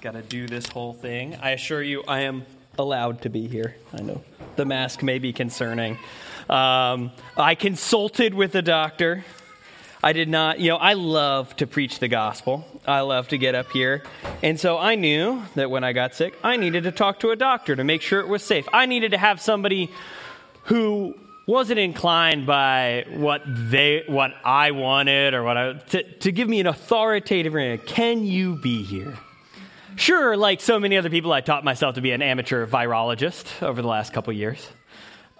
[0.00, 1.36] Got to do this whole thing.
[1.42, 2.46] I assure you, I am
[2.78, 3.74] allowed to be here.
[3.92, 4.22] I know
[4.54, 5.98] the mask may be concerning.
[6.48, 9.24] Um, I consulted with a doctor.
[10.00, 12.64] I did not, you know, I love to preach the gospel.
[12.86, 14.04] I love to get up here.
[14.40, 17.36] And so I knew that when I got sick, I needed to talk to a
[17.36, 18.68] doctor to make sure it was safe.
[18.72, 19.90] I needed to have somebody
[20.64, 26.48] who wasn't inclined by what they what I wanted or what I to, to give
[26.48, 29.18] me an authoritative can you be here?
[29.98, 33.82] Sure, like so many other people, I taught myself to be an amateur virologist over
[33.82, 34.64] the last couple years.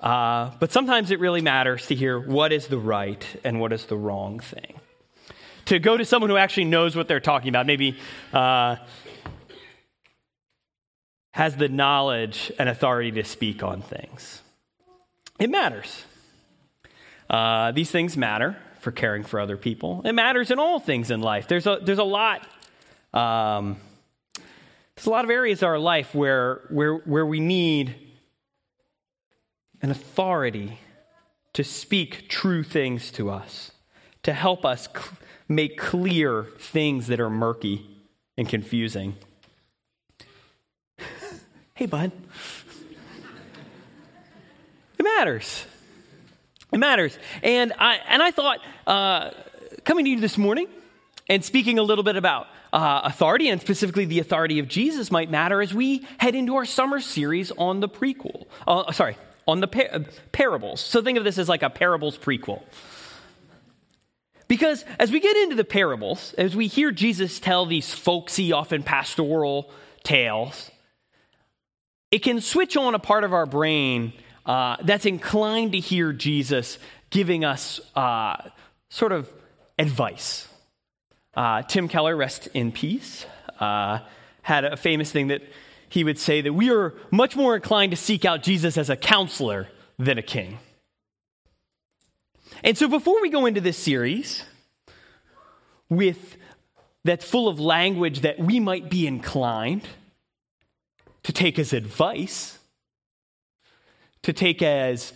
[0.03, 3.87] Uh, but sometimes it really matters to hear what is the right and what is
[3.87, 4.81] the wrong thing.
[5.67, 7.99] To go to someone who actually knows what they're talking about, maybe
[8.33, 8.77] uh,
[11.31, 14.43] has the knowledge and authority to speak on things.
[15.39, 16.05] It matters.
[17.31, 20.03] Uh, these things matter for caring for other people.
[20.05, 21.47] It matters in all things in life.
[21.47, 22.45] There's a, there's a lot.
[23.15, 23.77] Um,
[24.99, 27.95] there's a lot of areas of our life where, where, where we need
[29.81, 30.81] an authority
[31.53, 33.71] to speak true things to us,
[34.25, 37.89] to help us cl- make clear things that are murky
[38.37, 39.15] and confusing.
[41.75, 42.11] hey, bud.
[44.99, 45.65] It matters.
[46.73, 47.17] It matters.
[47.45, 49.31] And I, and I thought, uh,
[49.85, 50.67] coming to you this morning
[51.29, 55.31] and speaking a little bit about uh, authority, and specifically the authority of Jesus, might
[55.31, 58.47] matter as we head into our summer series on the prequel.
[58.67, 59.17] Uh, sorry,
[59.47, 60.81] on the par- parables.
[60.81, 62.63] So think of this as like a parables prequel.
[64.47, 68.83] Because as we get into the parables, as we hear Jesus tell these folksy, often
[68.83, 69.71] pastoral
[70.05, 70.71] tales,
[72.11, 74.15] it can switch on a part of our brain
[74.47, 76.79] uh, that's inclined to hear Jesus
[77.11, 78.37] giving us uh,
[78.89, 79.31] sort of
[79.79, 80.49] advice
[81.35, 83.27] uh, Tim Keller, rest in peace,
[83.61, 84.01] uh,
[84.43, 85.43] had a famous thing that
[85.89, 88.97] he would say that we are much more inclined to seek out Jesus as a
[88.97, 89.69] counselor
[89.99, 90.59] than a king.
[92.65, 94.45] And so before we go into this series
[95.89, 96.37] with
[97.05, 99.87] that's full of language that we might be inclined
[101.23, 102.59] to take as advice,
[104.23, 105.13] to take as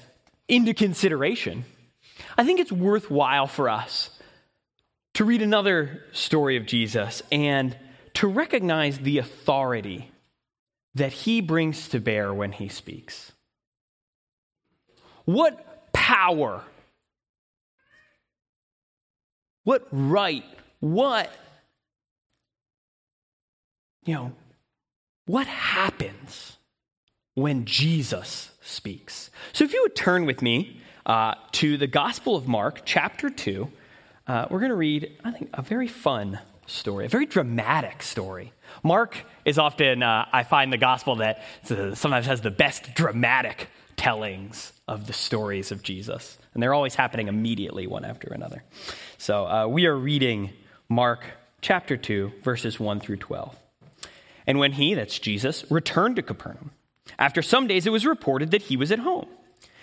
[0.49, 1.65] into consideration,
[2.39, 4.11] I think it's worthwhile for us
[5.15, 7.77] to read another story of Jesus and
[8.15, 10.11] to recognize the authority
[10.95, 13.33] that he brings to bear when he speaks.
[15.25, 16.62] What power,
[19.65, 20.45] what right,
[20.81, 21.31] what,
[24.05, 24.33] you know,
[25.27, 26.56] what happens
[27.34, 29.31] when Jesus speaks?
[29.53, 33.71] So if you would turn with me uh, to the Gospel of Mark, chapter 2
[34.32, 38.54] uh, we're going to read, I think, a very fun story, a very dramatic story.
[38.82, 44.72] Mark is often, uh, I find, the gospel that sometimes has the best dramatic tellings
[44.88, 46.38] of the stories of Jesus.
[46.54, 48.65] And they're always happening immediately, one after another.
[49.19, 50.54] So uh, we are reading
[50.88, 51.26] Mark
[51.60, 53.54] chapter 2, verses 1 through 12.
[54.47, 56.71] And when he, that's Jesus, returned to Capernaum,
[57.19, 59.28] after some days it was reported that he was at home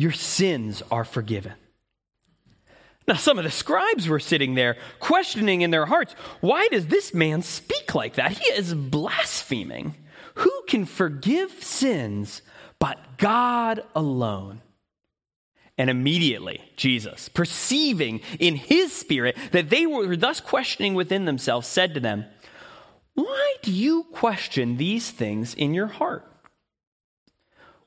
[0.00, 1.52] your sins are forgiven.
[3.06, 7.12] Now, some of the scribes were sitting there, questioning in their hearts, why does this
[7.12, 8.32] man speak like that?
[8.32, 9.96] He is blaspheming.
[10.36, 12.40] Who can forgive sins
[12.78, 14.62] but God alone?
[15.76, 21.92] And immediately, Jesus, perceiving in his spirit that they were thus questioning within themselves, said
[21.92, 22.24] to them,
[23.12, 26.29] Why do you question these things in your heart?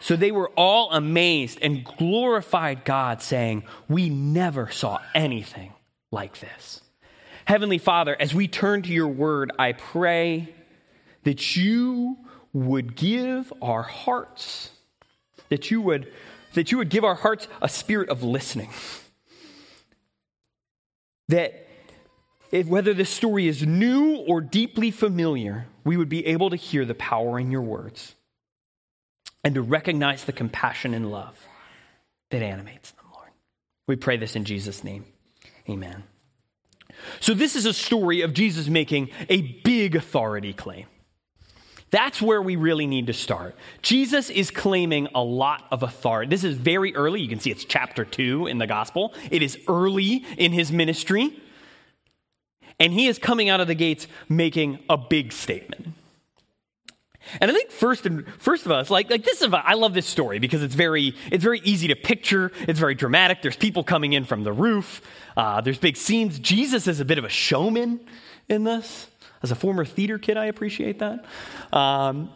[0.00, 5.72] So they were all amazed and glorified God, saying, We never saw anything
[6.10, 6.80] like this.
[7.46, 10.52] Heavenly Father, as we turn to your word, I pray
[11.24, 12.18] that you
[12.52, 14.70] would give our hearts,
[15.48, 16.12] that you would
[16.54, 18.70] that you would give our hearts a spirit of listening.
[21.28, 21.66] That
[22.50, 26.86] if, whether this story is new or deeply familiar, we would be able to hear
[26.86, 28.14] the power in your words
[29.46, 31.38] and to recognize the compassion and love
[32.32, 33.28] that animates them, Lord.
[33.86, 35.04] We pray this in Jesus' name.
[35.70, 36.02] Amen.
[37.20, 40.86] So, this is a story of Jesus making a big authority claim.
[41.92, 43.54] That's where we really need to start.
[43.82, 46.28] Jesus is claiming a lot of authority.
[46.28, 47.20] This is very early.
[47.20, 49.14] You can see it's chapter 2 in the gospel.
[49.30, 51.40] It is early in his ministry.
[52.80, 55.94] And he is coming out of the gates making a big statement.
[57.40, 60.06] And I think first and first of us, like, like this is I love this
[60.06, 62.52] story because it's very it's very easy to picture.
[62.60, 63.42] It's very dramatic.
[63.42, 65.02] There's people coming in from the roof.
[65.36, 66.38] Uh, there's big scenes.
[66.38, 68.00] Jesus is a bit of a showman
[68.48, 69.08] in this.
[69.42, 71.24] As a former theater kid, I appreciate that.
[71.72, 72.30] Um,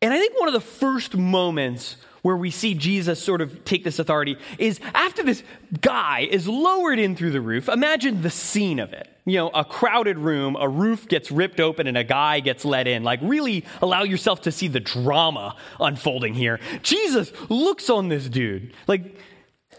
[0.00, 1.96] and I think one of the first moments
[2.28, 5.42] where we see Jesus sort of take this authority is after this
[5.80, 7.70] guy is lowered in through the roof.
[7.70, 9.08] Imagine the scene of it.
[9.24, 12.86] You know, a crowded room, a roof gets ripped open, and a guy gets let
[12.86, 13.02] in.
[13.02, 16.60] Like, really allow yourself to see the drama unfolding here.
[16.82, 19.16] Jesus looks on this dude, like,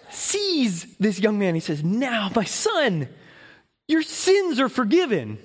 [0.09, 1.53] sees this young man.
[1.53, 3.09] He says, Now, my son,
[3.87, 5.37] your sins are forgiven.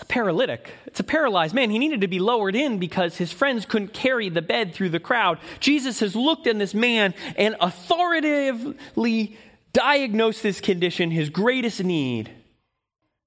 [0.00, 0.70] A paralytic.
[0.86, 1.70] It's a paralyzed man.
[1.70, 5.00] He needed to be lowered in because his friends couldn't carry the bed through the
[5.00, 5.38] crowd.
[5.60, 9.36] Jesus has looked at this man and authoritatively
[9.72, 12.30] diagnosed this condition, his greatest need,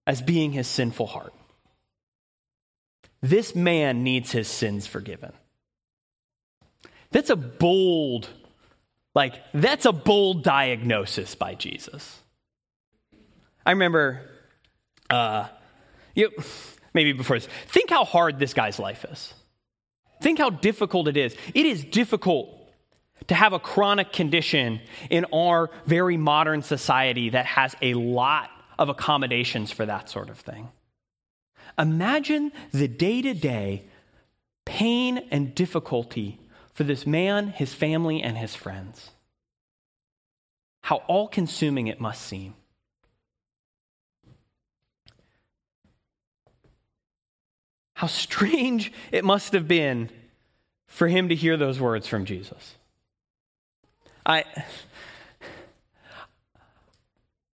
[0.05, 1.33] as being his sinful heart.
[3.21, 5.31] This man needs his sins forgiven.
[7.11, 8.27] That's a bold,
[9.15, 12.19] like, that's a bold diagnosis by Jesus.
[13.65, 14.29] I remember,
[15.09, 15.47] uh,
[16.15, 16.31] you,
[16.93, 19.33] maybe before this, think how hard this guy's life is.
[20.21, 21.35] Think how difficult it is.
[21.53, 22.49] It is difficult
[23.27, 28.89] to have a chronic condition in our very modern society that has a lot of
[28.89, 30.69] accommodations for that sort of thing.
[31.77, 33.85] Imagine the day to day
[34.65, 36.39] pain and difficulty
[36.73, 39.11] for this man, his family, and his friends.
[40.81, 42.55] How all consuming it must seem.
[47.93, 50.09] How strange it must have been
[50.87, 52.75] for him to hear those words from Jesus.
[54.25, 54.45] I.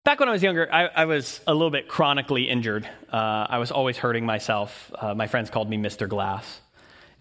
[0.04, 2.88] Back when I was younger, I, I was a little bit chronically injured.
[3.12, 4.90] Uh, I was always hurting myself.
[4.98, 6.08] Uh, my friends called me Mr.
[6.08, 6.60] Glass.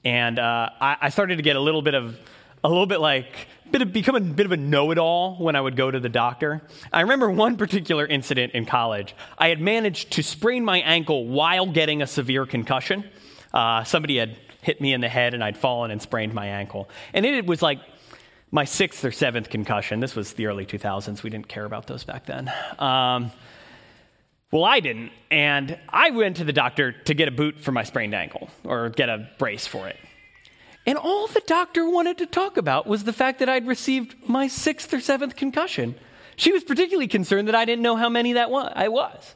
[0.03, 2.17] And uh, I, I started to get a little bit of
[2.63, 5.75] a little bit like bit of, become a bit of a know-it-all when I would
[5.75, 6.61] go to the doctor.
[6.91, 9.15] I remember one particular incident in college.
[9.37, 13.03] I had managed to sprain my ankle while getting a severe concussion.
[13.53, 16.89] Uh, somebody had hit me in the head, and I'd fallen and sprained my ankle.
[17.13, 17.79] And it was like
[18.51, 19.99] my sixth or seventh concussion.
[19.99, 21.23] This was the early 2000s.
[21.23, 22.51] We didn't care about those back then.
[22.77, 23.31] Um,
[24.51, 27.83] well, I didn't, and I went to the doctor to get a boot for my
[27.83, 29.97] sprained ankle or get a brace for it.
[30.89, 34.47] And all the doctor wanted to talk about was the fact that I'd received my
[34.47, 35.93] sixth or seventh concussion.
[36.35, 39.35] She was particularly concerned that I didn't know how many that was, I was.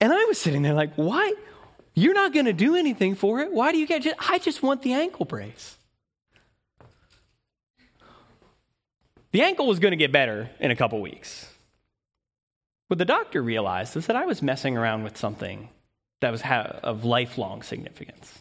[0.00, 1.34] And I was sitting there like, why?
[1.94, 3.52] You're not going to do anything for it.
[3.52, 4.06] Why do you get?
[4.30, 5.76] I just want the ankle brace.
[9.32, 11.50] The ankle was going to get better in a couple weeks.
[12.88, 15.68] What the doctor realized was that I was messing around with something
[16.20, 16.42] that was
[16.82, 18.38] of lifelong significance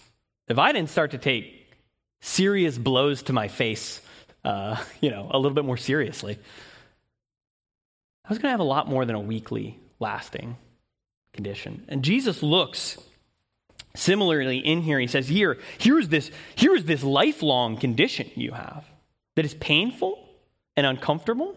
[0.51, 1.67] if I didn't start to take
[2.21, 4.01] serious blows to my face,
[4.43, 6.37] uh, you know, a little bit more seriously,
[8.25, 10.57] I was going to have a lot more than a weekly lasting
[11.33, 11.85] condition.
[11.87, 12.97] And Jesus looks
[13.95, 14.99] similarly in here.
[14.99, 18.85] He says, "Here, here's this, here's this lifelong condition you have
[19.35, 20.27] that is painful
[20.77, 21.55] and uncomfortable."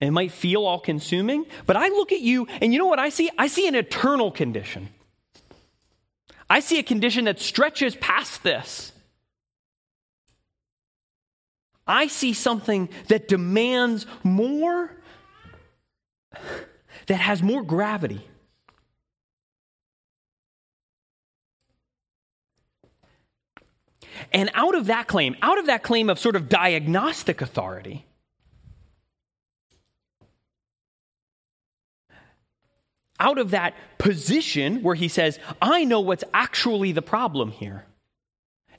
[0.00, 2.98] And it might feel all consuming, but I look at you and you know what
[2.98, 3.30] I see?
[3.38, 4.88] I see an eternal condition.
[6.52, 8.92] I see a condition that stretches past this.
[11.86, 14.94] I see something that demands more,
[17.06, 18.28] that has more gravity.
[24.30, 28.04] And out of that claim, out of that claim of sort of diagnostic authority,
[33.22, 37.86] out of that position where he says, I know what's actually the problem here.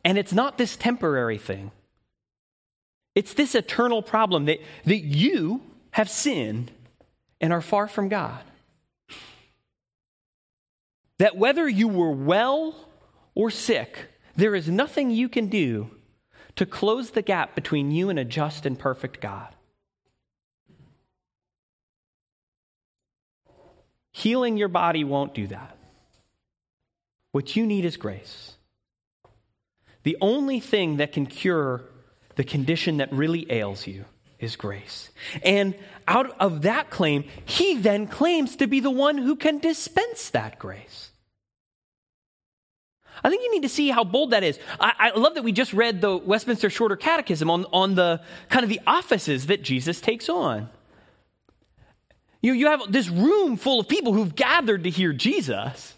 [0.04, 1.72] And it's not this temporary thing,
[3.16, 6.72] it's this eternal problem that, that you have sinned
[7.40, 8.44] and are far from God.
[11.20, 12.76] that whether you were well
[13.36, 15.90] or sick, there is nothing you can do
[16.56, 19.53] to close the gap between you and a just and perfect God.
[24.14, 25.76] Healing your body won't do that.
[27.32, 28.54] What you need is grace.
[30.04, 31.82] The only thing that can cure
[32.36, 34.06] the condition that really ails you
[34.40, 35.10] is grace.
[35.42, 35.74] And
[36.08, 40.60] out of that claim, he then claims to be the one who can dispense that
[40.60, 41.10] grace.
[43.24, 44.60] I think you need to see how bold that is.
[44.80, 48.64] I, I, love that we just read the Westminster Shorter Catechism on, on the kind
[48.64, 50.70] of the offices that Jesus takes on.
[52.44, 55.96] You, you have this room full of people who've gathered to hear Jesus.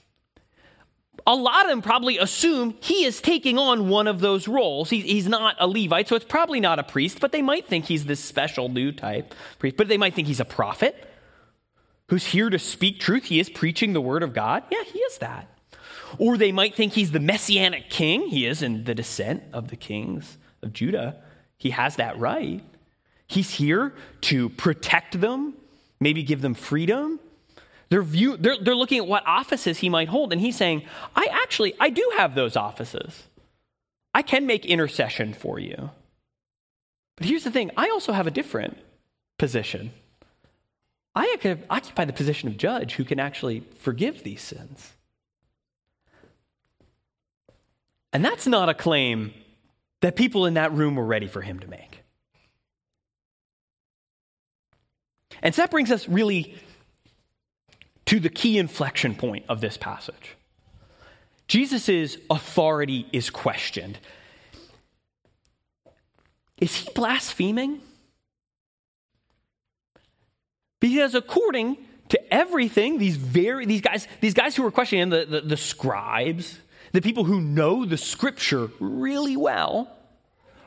[1.28, 4.92] A lot of them probably assume he is taking on one of those roles.
[4.92, 7.86] He, he's not a Levite, so it's probably not a priest, but they might think
[7.86, 9.76] he's this special new type priest.
[9.76, 11.10] But they might think he's a prophet
[12.10, 13.24] who's here to speak truth.
[13.24, 14.64] He is preaching the word of God.
[14.70, 15.50] Yeah, he is that.
[16.20, 18.28] Or they might think he's the messianic king.
[18.28, 21.24] He is in the descent of the kings of Judah.
[21.58, 22.64] He has that right.
[23.26, 25.56] He's here to protect them
[26.00, 27.20] maybe give them freedom.
[27.90, 30.84] They're, view, they're, they're looking at what offices he might hold, and he's saying,
[31.16, 33.24] I actually, I do have those offices.
[34.14, 35.92] I can make intercession for you.
[37.16, 38.78] But here's the thing I also have a different
[39.38, 39.92] position.
[41.16, 41.38] I
[41.70, 44.94] occupy the position of judge who can actually forgive these sins.
[48.12, 49.34] And that's not a claim
[50.02, 52.05] that people in that room were ready for him to make.
[55.46, 56.56] And so that brings us really
[58.08, 60.36] to the key inflection point of this passage.
[61.48, 64.00] Jesus' authority is questioned.
[66.58, 67.80] Is he blaspheming?
[70.80, 71.78] Because according
[72.10, 75.58] to everything, these very these guys, these guys who are questioning him, the, the, the
[75.58, 76.58] scribes,
[76.92, 79.96] the people who know the scripture really well,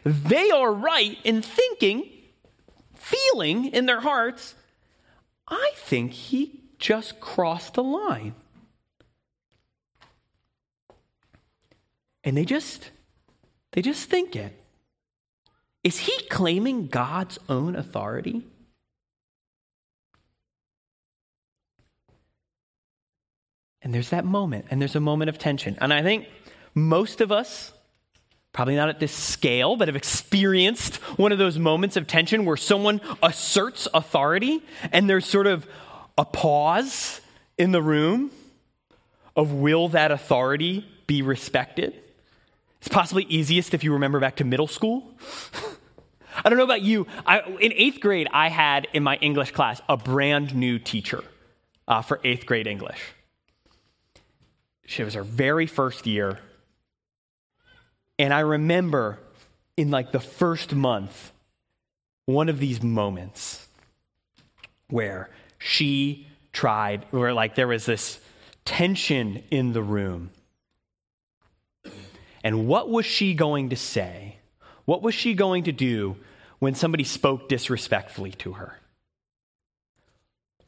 [0.05, 2.09] they are right in thinking,
[2.95, 4.55] feeling in their hearts
[5.89, 8.35] think he just crossed the line.
[12.23, 12.91] And they just
[13.73, 14.55] they just think it.
[15.83, 18.47] Is he claiming God's own authority?
[23.81, 25.79] And there's that moment, and there's a moment of tension.
[25.81, 26.27] And I think
[26.75, 27.73] most of us
[28.53, 32.57] probably not at this scale, but have experienced one of those moments of tension where
[32.57, 35.67] someone asserts authority and there's sort of
[36.17, 37.21] a pause
[37.57, 38.31] in the room
[39.37, 41.95] of will that authority be respected?
[42.79, 45.15] It's possibly easiest if you remember back to middle school.
[46.45, 47.07] I don't know about you.
[47.27, 51.25] I, in eighth grade, I had in my English class a brand new teacher
[51.87, 53.01] uh, for eighth grade English.
[54.87, 56.39] She was her very first year.
[58.19, 59.19] And I remember
[59.77, 61.33] in like the first month,
[62.27, 63.67] one of these moments
[64.91, 68.21] where she tried, where like there was this
[68.65, 70.31] tension in the room.
[72.43, 74.37] And what was she going to say?
[74.85, 76.17] What was she going to do
[76.59, 78.79] when somebody spoke disrespectfully to her?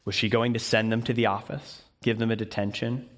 [0.05, 3.09] Was she going to send them to the office, give them a detention?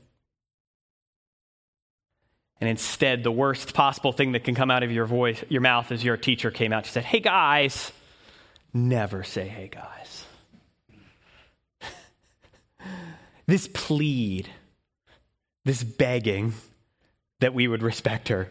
[2.64, 5.92] And instead, the worst possible thing that can come out of your voice, your mouth,
[5.92, 6.86] is your teacher came out.
[6.86, 7.92] She said, Hey guys,
[8.74, 10.26] never say hey guys.
[13.48, 14.48] this plead,
[15.66, 16.54] this begging
[17.42, 18.48] that we would respect her.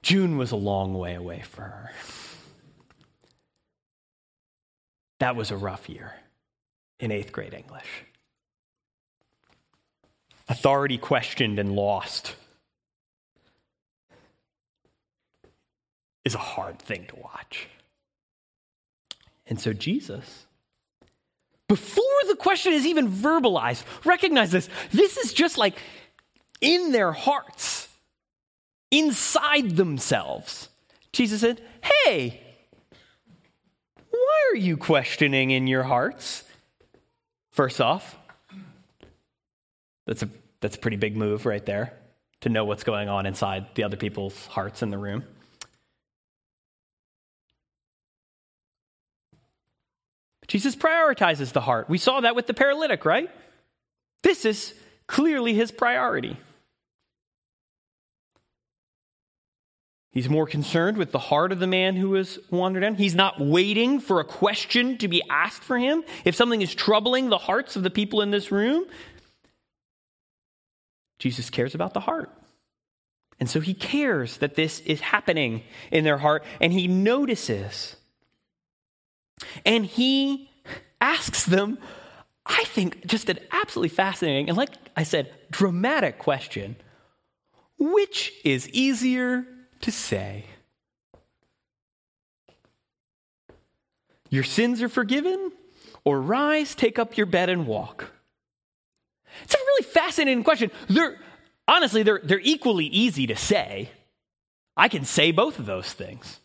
[0.00, 1.92] June was a long way away for her.
[5.20, 6.14] That was a rough year
[6.98, 8.06] in eighth grade English
[10.48, 12.34] authority questioned and lost
[16.24, 17.68] is a hard thing to watch.
[19.46, 20.46] And so Jesus,
[21.68, 24.68] before the question is even verbalized, recognize this.
[24.90, 25.76] This is just like
[26.60, 27.88] in their hearts,
[28.90, 30.68] inside themselves.
[31.12, 32.40] Jesus said, Hey,
[34.10, 36.44] why are you questioning in your hearts?
[37.50, 38.16] First off,
[40.06, 40.28] that's a,
[40.60, 41.92] that's a pretty big move right there
[42.42, 45.24] to know what's going on inside the other people's hearts in the room.
[50.46, 51.88] Jesus prioritizes the heart.
[51.88, 53.30] We saw that with the paralytic, right?
[54.22, 54.74] This is
[55.06, 56.36] clearly his priority.
[60.12, 62.94] He's more concerned with the heart of the man who has wandered in.
[62.94, 66.04] He's not waiting for a question to be asked for him.
[66.24, 68.84] If something is troubling the hearts of the people in this room,
[71.18, 72.30] Jesus cares about the heart.
[73.40, 77.96] And so he cares that this is happening in their heart, and he notices.
[79.64, 80.50] And he
[81.00, 81.78] asks them,
[82.46, 86.76] I think, just an absolutely fascinating and, like I said, dramatic question
[87.78, 89.46] which is easier
[89.80, 90.46] to say.
[94.30, 95.52] Your sins are forgiven,
[96.04, 98.13] or rise, take up your bed, and walk.
[99.42, 100.70] It's a really fascinating question.
[100.88, 101.18] They're,
[101.66, 103.90] honestly, they're, they're equally easy to say.
[104.76, 106.40] I can say both of those things.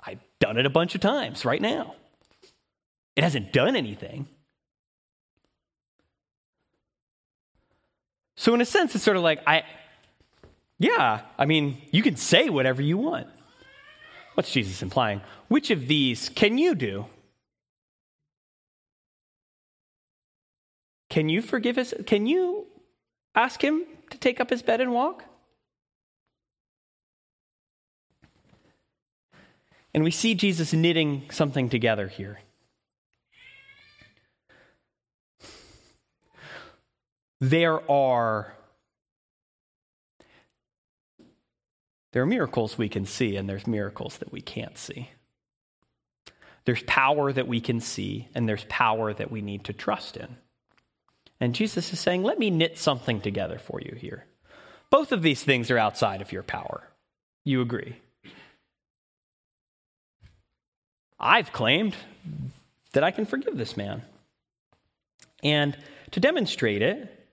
[0.00, 1.94] I've done it a bunch of times right now.
[3.16, 4.26] It hasn't done anything.
[8.36, 9.64] So, in a sense, it's sort of like I,
[10.78, 13.26] yeah, I mean, you can say whatever you want.
[14.34, 15.20] What's Jesus implying?
[15.48, 17.06] Which of these can you do?
[21.10, 21.94] Can you forgive us?
[22.06, 22.66] Can you
[23.34, 25.24] ask him to take up his bed and walk?
[29.94, 32.40] And we see Jesus knitting something together here.
[37.40, 38.54] There are
[42.12, 45.10] There are miracles we can see, and there's miracles that we can't see.
[46.64, 50.36] There's power that we can see, and there's power that we need to trust in.
[51.40, 54.26] And Jesus is saying, Let me knit something together for you here.
[54.90, 56.88] Both of these things are outside of your power.
[57.44, 58.00] You agree?
[61.20, 61.94] I've claimed
[62.92, 64.02] that I can forgive this man.
[65.42, 65.76] And
[66.12, 67.28] to demonstrate it,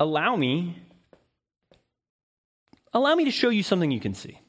[0.00, 0.76] allow me
[2.94, 4.40] Allow me to show you something you can see.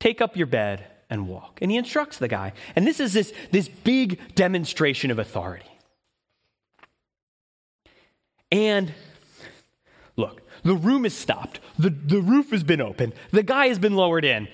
[0.00, 1.58] Take up your bed and walk.
[1.60, 2.52] And he instructs the guy.
[2.74, 5.66] And this is this, this big demonstration of authority.
[8.50, 8.94] And
[10.16, 13.94] look, the room is stopped, the, the roof has been opened, the guy has been
[13.94, 14.48] lowered in.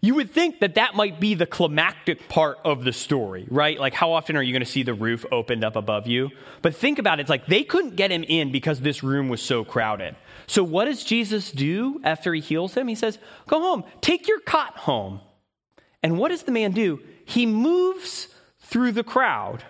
[0.00, 3.80] You would think that that might be the climactic part of the story, right?
[3.80, 6.30] Like, how often are you going to see the roof opened up above you?
[6.62, 7.22] But think about it.
[7.22, 10.14] It's like they couldn't get him in because this room was so crowded.
[10.46, 12.86] So, what does Jesus do after he heals him?
[12.86, 15.20] He says, Go home, take your cot home.
[16.00, 17.00] And what does the man do?
[17.24, 18.28] He moves
[18.60, 19.64] through the crowd,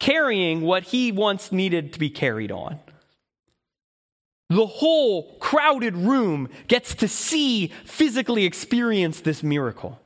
[0.00, 2.80] carrying what he once needed to be carried on
[4.50, 9.98] the whole crowded room gets to see, physically experience this miracle.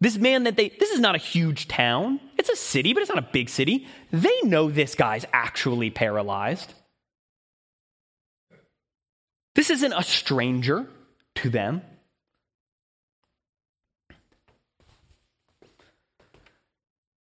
[0.00, 2.20] This man that they, this is not a huge town.
[2.38, 3.86] It's a city, but it's not a big city.
[4.10, 6.72] They know this guy's actually paralyzed.
[9.54, 10.86] This isn't a stranger
[11.36, 11.82] to them.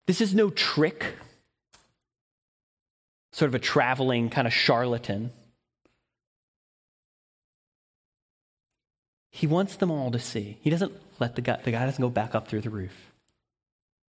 [0.08, 1.17] This is no trick,
[3.34, 5.32] sort of a traveling kind of charlatan.
[9.39, 10.58] He wants them all to see.
[10.60, 13.13] He doesn't let the guy, the guy doesn't go back up through the roof.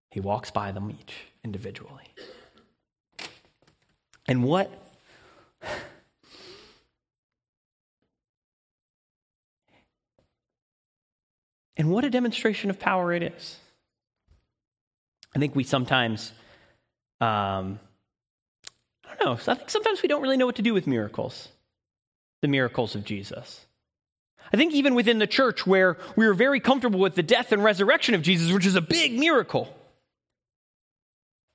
[0.10, 1.14] He walks by them each
[1.44, 2.06] individually.
[4.28, 4.72] And what
[11.78, 13.56] And what a demonstration of power it is.
[15.36, 16.32] I think we sometimes,
[17.22, 17.80] um,
[19.06, 21.50] I don't know, I think sometimes we don't really know what to do with miracles,
[22.42, 23.68] the miracles of Jesus.
[24.52, 27.64] I think even within the church where we are very comfortable with the death and
[27.64, 29.74] resurrection of Jesus, which is a big miracle.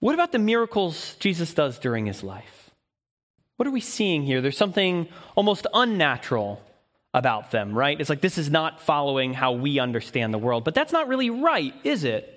[0.01, 2.71] What about the miracles Jesus does during his life?
[3.57, 4.41] What are we seeing here?
[4.41, 6.61] There's something almost unnatural
[7.13, 8.01] about them, right?
[8.01, 11.31] It's like this is not following how we understand the world, but that's not really
[11.31, 12.31] right, is it?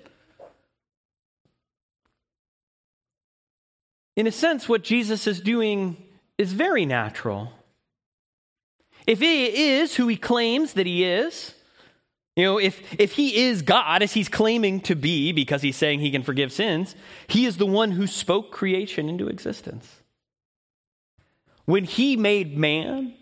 [4.16, 5.96] In a sense, what Jesus is doing
[6.38, 7.52] is very natural.
[9.08, 11.54] If he is who he claims that he is,
[12.36, 16.00] you know, if, if he is God, as he's claiming to be because he's saying
[16.00, 16.94] he can forgive sins,
[17.26, 20.02] he is the one who spoke creation into existence.
[21.64, 23.14] When he made man,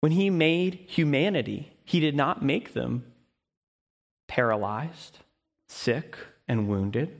[0.00, 3.04] when he made humanity, he did not make them
[4.28, 5.18] paralyzed,
[5.68, 6.16] sick,
[6.48, 7.14] and wounded.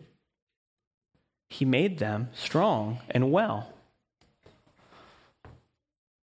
[1.51, 3.70] He made them strong and well.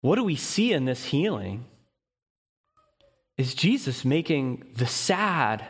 [0.03, 1.65] What do we see in this healing?
[3.39, 5.67] Is Jesus making the sad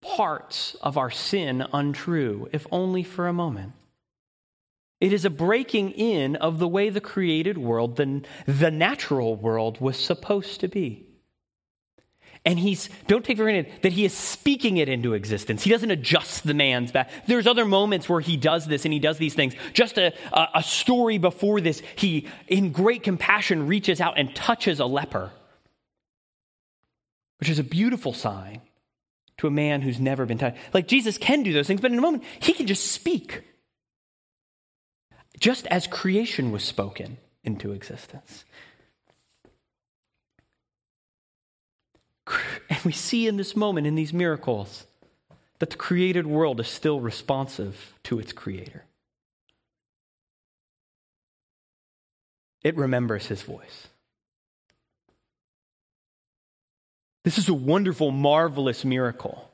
[0.00, 3.72] parts of our sin untrue, if only for a moment.
[5.00, 9.80] It is a breaking in of the way the created world, the, the natural world,
[9.80, 11.06] was supposed to be.
[12.48, 15.64] And he's, don't take for granted that he is speaking it into existence.
[15.64, 17.10] He doesn't adjust the man's back.
[17.26, 19.52] There's other moments where he does this and he does these things.
[19.74, 24.80] Just a, a, a story before this, he, in great compassion, reaches out and touches
[24.80, 25.30] a leper,
[27.38, 28.62] which is a beautiful sign
[29.36, 30.56] to a man who's never been touched.
[30.72, 33.42] Like Jesus can do those things, but in a moment, he can just speak.
[35.38, 38.46] Just as creation was spoken into existence.
[42.68, 44.86] And we see in this moment, in these miracles,
[45.58, 48.84] that the created world is still responsive to its creator.
[52.62, 53.88] It remembers his voice.
[57.24, 59.50] This is a wonderful, marvelous miracle.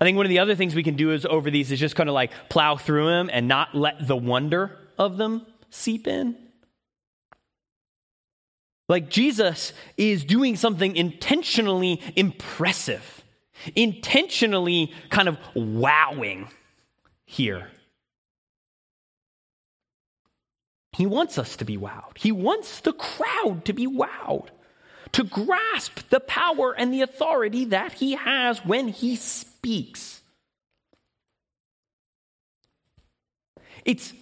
[0.00, 1.96] I think one of the other things we can do is over these is just
[1.96, 6.36] kind of like plow through them and not let the wonder of them seep in.
[8.88, 13.22] Like Jesus is doing something intentionally impressive,
[13.74, 16.48] intentionally kind of wowing
[17.24, 17.68] here.
[20.92, 22.18] He wants us to be wowed.
[22.18, 24.48] He wants the crowd to be wowed,
[25.12, 30.20] to grasp the power and the authority that he has when he speaks.
[33.84, 34.12] It's,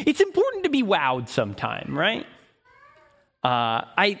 [0.00, 2.26] it's important to be wowed sometime, right?
[3.44, 4.20] Uh, I.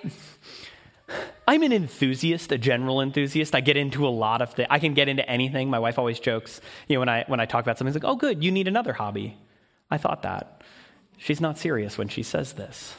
[1.48, 3.54] I'm an enthusiast, a general enthusiast.
[3.54, 4.68] I get into a lot of things.
[4.70, 5.70] I can get into anything.
[5.70, 8.10] My wife always jokes, you know, when I when I talk about something, it's like,
[8.10, 9.38] "Oh, good, you need another hobby."
[9.90, 10.62] I thought that.
[11.16, 12.94] She's not serious when she says this.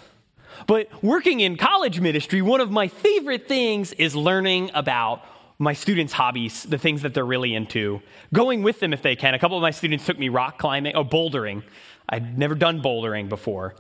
[0.68, 5.24] But working in college ministry, one of my favorite things is learning about
[5.58, 8.02] my students' hobbies, the things that they're really into,
[8.34, 9.34] going with them if they can.
[9.34, 11.64] A couple of my students took me rock climbing, or oh, bouldering.
[12.08, 13.76] I'd never done bouldering before.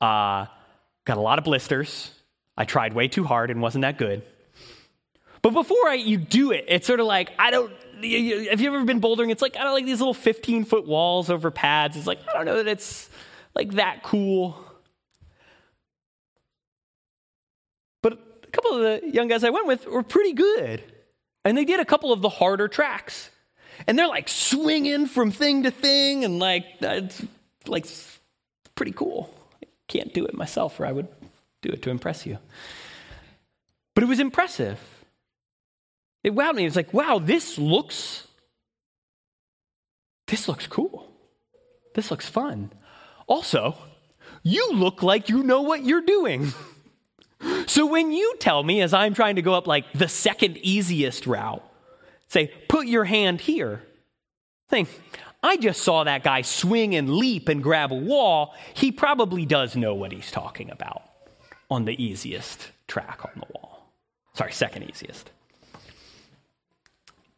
[0.00, 0.46] Uh,
[1.10, 2.12] Got a lot of blisters.
[2.56, 4.22] I tried way too hard and wasn't that good.
[5.42, 8.84] But before I, you do it, it's sort of like, I don't, have you ever
[8.84, 9.32] been bouldering?
[9.32, 11.96] It's like, I don't like these little 15 foot walls over pads.
[11.96, 13.10] It's like, I don't know that it's
[13.56, 14.64] like that cool.
[18.04, 18.12] But
[18.44, 20.80] a couple of the young guys I went with were pretty good.
[21.44, 23.30] And they did a couple of the harder tracks.
[23.88, 27.20] And they're like swinging from thing to thing and like, it's
[27.66, 27.86] like
[28.76, 29.34] pretty cool
[29.90, 31.08] can't do it myself, or I would
[31.62, 32.38] do it to impress you.
[33.94, 34.78] But it was impressive.
[36.22, 36.64] It wowed me.
[36.64, 38.26] It's like, wow, this looks
[40.30, 41.10] this looks cool.
[41.94, 42.70] This looks fun.
[43.26, 43.76] Also,
[44.44, 46.52] you look like you know what you're doing.
[47.66, 51.26] so when you tell me, as I'm trying to go up like the second easiest
[51.26, 51.64] route,
[52.28, 53.82] say, put your hand here,
[54.68, 54.88] think,
[55.42, 58.54] I just saw that guy swing and leap and grab a wall.
[58.74, 61.02] He probably does know what he's talking about
[61.70, 63.90] on the easiest track on the wall.
[64.34, 65.30] Sorry, second easiest.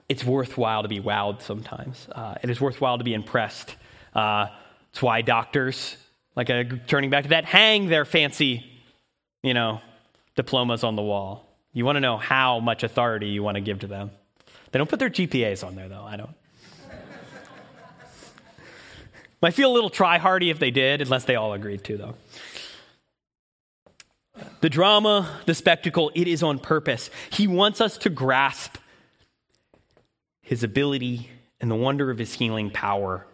[0.08, 2.08] It's worthwhile to be wowed sometimes.
[2.10, 3.76] Uh, it is worthwhile to be impressed.
[4.14, 4.48] Uh,
[4.90, 5.96] it's why doctors,
[6.36, 8.64] like a, turning back to that, hang their fancy,
[9.42, 9.80] you know,
[10.34, 11.48] diplomas on the wall.
[11.72, 14.10] You want to know how much authority you want to give to them.
[14.70, 16.04] They don't put their GPAs on there, though.
[16.04, 16.34] I don't.
[19.42, 22.14] Might feel a little try hardy if they did, unless they all agreed to, though.
[24.60, 27.10] The drama, the spectacle, it is on purpose.
[27.30, 28.78] He wants us to grasp
[30.40, 31.28] his ability
[31.60, 33.26] and the wonder of his healing power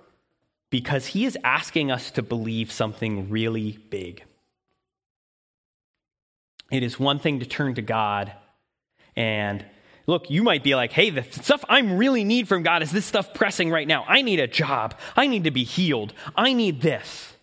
[0.71, 4.25] because he is asking us to believe something really big.
[6.71, 8.33] It is one thing to turn to God
[9.14, 9.64] and
[10.09, 13.05] Look, you might be like, hey, the stuff I really need from God is this
[13.05, 14.07] stuff pressing right now.
[14.09, 14.94] I need a job.
[15.14, 16.14] I need to be healed.
[16.35, 17.35] I need this.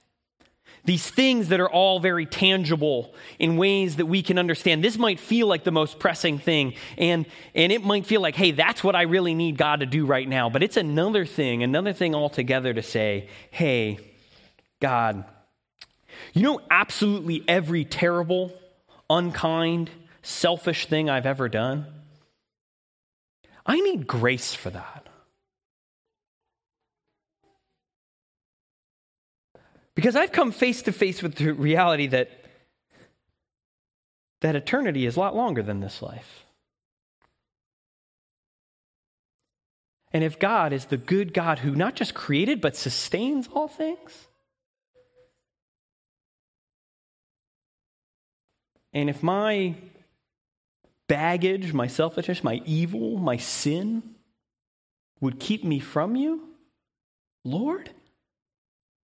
[0.83, 4.83] These things that are all very tangible in ways that we can understand.
[4.83, 8.49] This might feel like the most pressing thing, and, and it might feel like, hey,
[8.49, 10.49] that's what I really need God to do right now.
[10.49, 13.99] But it's another thing, another thing altogether to say, hey,
[14.79, 15.23] God,
[16.33, 18.51] you know, absolutely every terrible,
[19.07, 19.91] unkind,
[20.23, 21.94] selfish thing I've ever done?
[23.65, 25.07] I need grace for that.
[29.95, 32.29] Because I've come face to face with the reality that
[34.41, 36.45] that eternity is a lot longer than this life.
[40.11, 44.27] And if God is the good God who not just created but sustains all things,
[48.93, 49.75] and if my
[51.07, 54.03] baggage, my selfishness, my evil, my sin
[55.21, 56.49] would keep me from you,
[57.43, 57.89] Lord,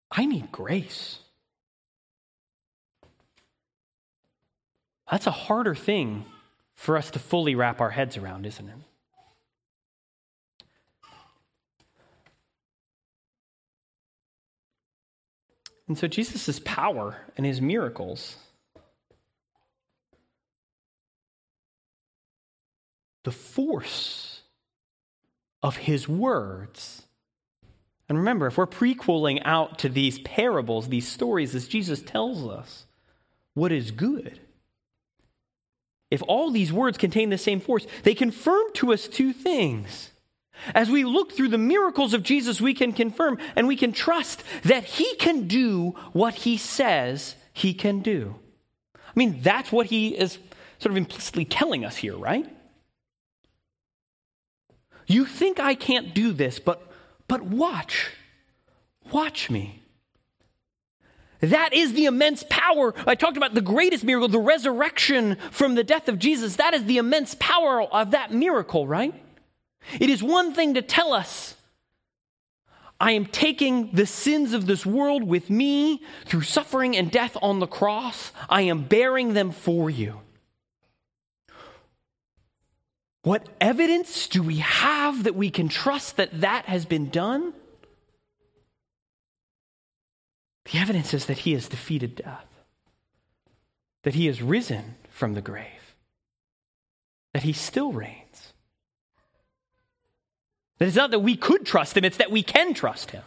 [0.10, 1.20] I need grace.
[5.10, 6.26] That's a harder thing
[6.76, 8.76] for us to fully wrap our heads around, isn't it?
[15.88, 18.38] And so Jesus' power and his miracles,
[23.24, 24.42] the force
[25.64, 27.04] of his words.
[28.10, 32.86] And remember, if we're prequeling out to these parables, these stories, as Jesus tells us,
[33.54, 34.40] what is good?
[36.10, 40.12] If all these words contain the same force, they confirm to us two things.
[40.76, 44.44] As we look through the miracles of Jesus, we can confirm and we can trust
[44.64, 48.36] that he can do what he says he can do.
[48.94, 50.38] I mean, that's what he is
[50.80, 52.46] sort of implicitly telling us here, right?
[55.12, 56.88] You think I can't do this, but
[57.28, 58.12] but watch.
[59.12, 59.82] Watch me.
[61.42, 62.94] That is the immense power.
[63.08, 66.58] I talked about the greatest miracle, the resurrection from the death of Jesus.
[66.58, 69.14] That is the immense power of that miracle, right?
[70.00, 71.56] It is one thing to tell us,
[73.00, 77.60] I am taking the sins of this world with me through suffering and death on
[77.60, 78.32] the cross.
[78.48, 80.22] I am bearing them for you.
[83.24, 87.54] What evidence do we have that we can trust that that has been done?
[90.72, 92.48] The evidence is that he has defeated death,
[94.04, 95.96] that he has risen from the grave,
[97.34, 98.54] that he still reigns.
[100.80, 103.24] That it's not that we could trust him, it's that we can trust him.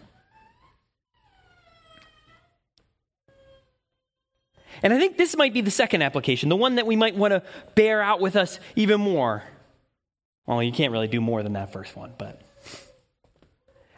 [4.82, 7.30] And I think this might be the second application, the one that we might want
[7.30, 7.42] to
[7.76, 9.44] bear out with us even more.
[10.46, 12.40] Well, you can't really do more than that first one, but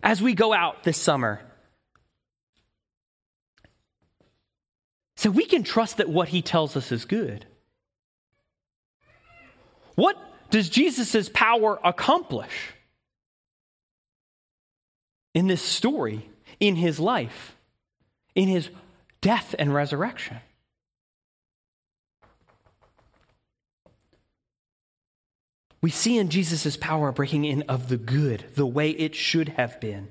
[0.03, 1.41] as we go out this summer,
[5.17, 7.47] So we can trust that what he tells us is good.
[9.95, 10.17] What
[10.51, 12.75] does Jesus' power accomplish
[15.35, 16.29] in this story,
[16.61, 17.57] in his life,
[18.35, 18.69] in his
[19.23, 20.37] death and resurrection?
[25.87, 29.81] We see in Jesus' power breaking in of the good, the way it should have
[29.81, 30.09] been.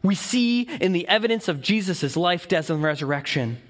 [0.00, 3.60] We see in the evidence of Jesus' life, death, and resurrection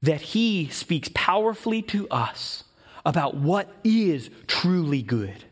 [0.00, 2.64] that he speaks powerfully to us
[3.04, 5.44] about what is truly good.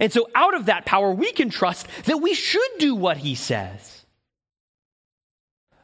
[0.00, 3.36] And so, out of that power, we can trust that we should do what he
[3.36, 4.04] says.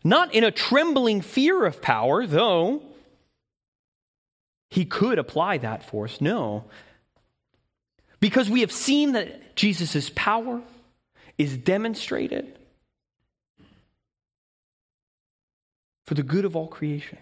[0.03, 2.83] Not in a trembling fear of power, though
[4.73, 6.19] he could apply that force.
[6.19, 6.65] No.
[8.21, 10.63] Because we have seen that Jesus' power
[11.37, 12.59] is demonstrated
[16.07, 17.19] for the good of all creation,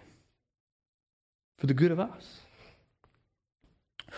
[1.57, 2.39] for the good of us.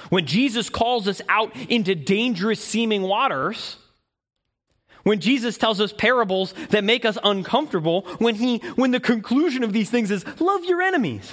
[0.09, 3.77] When Jesus calls us out into dangerous seeming waters,
[5.01, 9.73] when Jesus tells us parables that make us uncomfortable, when, he, when the conclusion of
[9.73, 11.31] these things is love your enemies,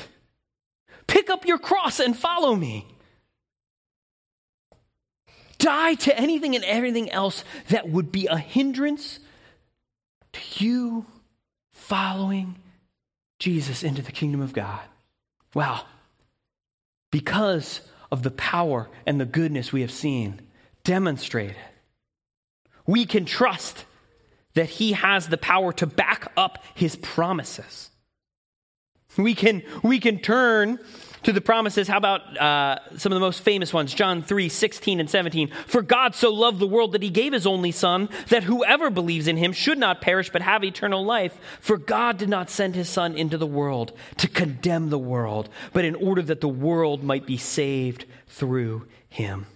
[1.30, 2.86] up your cross and follow me.
[5.58, 9.18] Die to anything and everything else that would be a hindrance
[10.32, 11.06] to you
[11.72, 12.56] following
[13.38, 14.80] Jesus into the kingdom of God.
[15.54, 15.84] Wow.
[17.10, 17.80] Because
[18.12, 20.40] of the power and the goodness we have seen
[20.84, 21.56] demonstrated,
[22.86, 23.84] we can trust
[24.54, 27.90] that He has the power to back up His promises.
[29.16, 30.78] We can, we can turn
[31.22, 31.88] to the promises.
[31.88, 33.94] How about uh, some of the most famous ones?
[33.94, 35.50] John 3 16 and 17.
[35.66, 39.28] For God so loved the world that he gave his only Son, that whoever believes
[39.28, 41.38] in him should not perish but have eternal life.
[41.60, 45.84] For God did not send his Son into the world to condemn the world, but
[45.84, 49.46] in order that the world might be saved through him.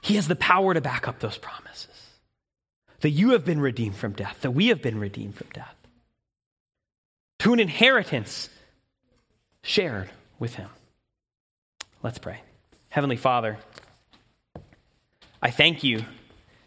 [0.00, 1.88] He has the power to back up those promises.
[3.00, 5.74] That you have been redeemed from death, that we have been redeemed from death
[7.42, 8.48] to an inheritance
[9.62, 10.68] shared with him.
[12.02, 12.40] Let's pray.
[12.88, 13.58] Heavenly Father,
[15.40, 16.04] I thank you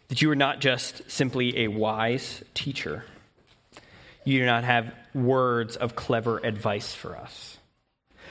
[0.08, 3.04] that you are not just simply a wise teacher.
[4.24, 7.58] You do not have words of clever advice for us,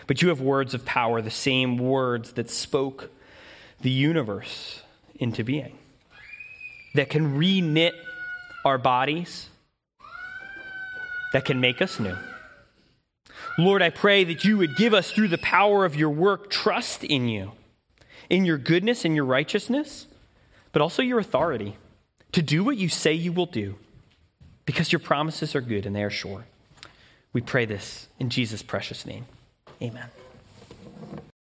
[0.08, 3.12] but you have words of power, the same words that spoke
[3.82, 4.82] the universe
[5.16, 5.78] into being,
[6.96, 7.94] that can reknit
[8.66, 9.50] our bodies,
[11.34, 12.16] that can make us new.
[13.58, 17.04] Lord, I pray that you would give us, through the power of your work, trust
[17.04, 17.54] in you,
[18.30, 20.08] in your goodness and your righteousness,
[20.72, 21.78] but also your authority
[22.34, 23.76] to do what you say you will do,
[24.66, 26.46] because your promises are good and they are sure.
[27.32, 29.26] We pray this in Jesus' precious name.
[29.82, 30.10] Amen.